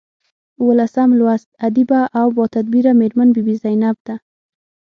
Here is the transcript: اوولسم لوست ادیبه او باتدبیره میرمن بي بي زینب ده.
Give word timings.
اوولسم 0.59 1.09
لوست 1.19 1.49
ادیبه 1.67 1.99
او 2.19 2.27
باتدبیره 2.37 2.91
میرمن 2.99 3.29
بي 3.35 3.41
بي 3.45 3.55
زینب 3.63 3.97
ده. 4.05 4.15